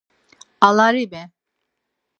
[0.67, 1.23] Alarimi!